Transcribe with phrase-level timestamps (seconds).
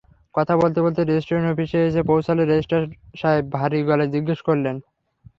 [0.35, 2.83] কথা বলতে বলতে রেজিস্ট্রেশন অফিসে এসে পৌঁছালে রেজিস্ট্রার
[3.15, 4.75] সাহেব ভারী গলায় জিজ্ঞাসা করলেন।